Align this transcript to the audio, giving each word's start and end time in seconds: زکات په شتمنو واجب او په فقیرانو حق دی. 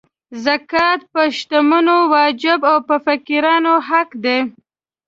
زکات 0.45 0.99
په 1.13 1.21
شتمنو 1.37 1.97
واجب 2.13 2.59
او 2.71 2.77
په 2.87 2.95
فقیرانو 3.05 3.73
حق 3.89 4.09
دی. 4.23 4.39